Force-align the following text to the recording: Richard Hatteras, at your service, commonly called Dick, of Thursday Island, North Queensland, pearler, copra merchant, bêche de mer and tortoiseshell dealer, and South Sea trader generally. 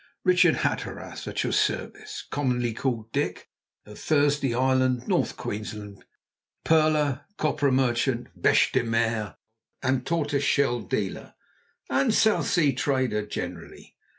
Richard 0.23 0.55
Hatteras, 0.65 1.27
at 1.27 1.43
your 1.43 1.53
service, 1.53 2.23
commonly 2.31 2.73
called 2.73 3.11
Dick, 3.11 3.49
of 3.85 3.99
Thursday 3.99 4.51
Island, 4.55 5.07
North 5.07 5.37
Queensland, 5.37 6.05
pearler, 6.63 7.25
copra 7.37 7.71
merchant, 7.71 8.25
bêche 8.35 8.71
de 8.71 8.83
mer 8.83 9.35
and 9.83 10.03
tortoiseshell 10.03 10.81
dealer, 10.87 11.35
and 11.87 12.15
South 12.15 12.47
Sea 12.47 12.73
trader 12.73 13.23
generally. 13.27 13.95